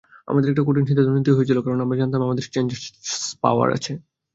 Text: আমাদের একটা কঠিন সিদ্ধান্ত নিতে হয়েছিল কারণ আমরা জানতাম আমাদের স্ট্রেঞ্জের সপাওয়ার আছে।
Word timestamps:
আমাদের 0.27 0.49
একটা 0.49 0.65
কঠিন 0.67 0.83
সিদ্ধান্ত 0.87 1.09
নিতে 1.17 1.35
হয়েছিল 1.35 1.57
কারণ 1.61 1.79
আমরা 1.81 1.99
জানতাম 2.01 2.21
আমাদের 2.23 2.45
স্ট্রেঞ্জের 2.47 2.79
সপাওয়ার 3.21 3.69
আছে। 3.77 3.91